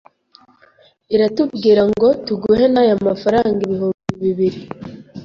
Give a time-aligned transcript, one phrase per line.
[1.15, 4.59] iratubwirango tuguhe n’aya mafaranga ibihumbi bibiri,